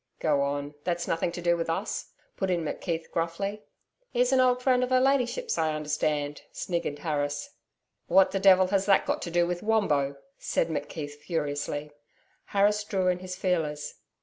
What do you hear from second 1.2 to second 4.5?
to do with us,' put in McKeith gruffly. 'He's an